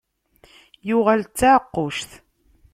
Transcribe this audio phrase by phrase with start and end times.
[0.87, 2.11] Yuɣal d taɛeqquct.